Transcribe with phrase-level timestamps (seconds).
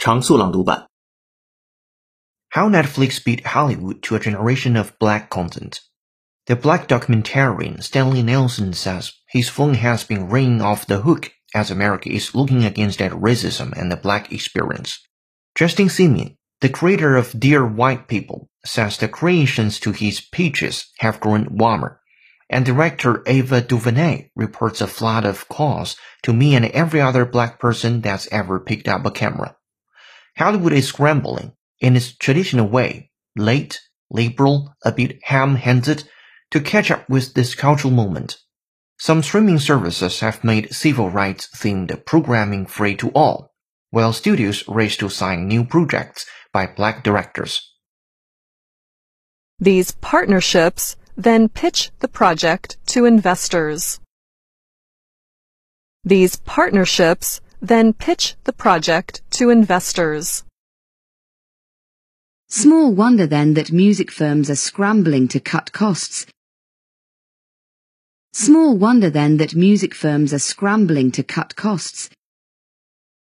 [0.00, 0.86] 常速朗读版。
[2.48, 5.78] How Netflix Beat Hollywood to a Generation of Black Content.
[6.46, 11.70] The black documentarian Stanley Nelson says his phone has been ringing off the hook as
[11.70, 15.06] America is looking against at racism and the black experience.
[15.54, 21.20] Justin Simien, the creator of Dear White People, says the creations to his pitches have
[21.20, 22.00] grown warmer.
[22.48, 27.60] And director Ava DuVernay reports a flood of calls to me and every other black
[27.60, 29.56] person that's ever picked up a camera.
[30.40, 33.78] Hollywood is scrambling in its traditional way, late,
[34.10, 36.04] liberal, a bit ham-handed,
[36.50, 38.38] to catch up with this cultural moment.
[38.98, 43.52] Some streaming services have made civil rights themed programming free to all,
[43.90, 47.60] while studios race to sign new projects by black directors.
[49.58, 54.00] These partnerships then pitch the project to investors.
[56.02, 60.44] These partnerships then pitch the project to investors.
[62.50, 66.26] Small wonder then that music firms are scrambling to cut costs.
[68.34, 72.10] Small wonder then that music firms are scrambling to cut costs.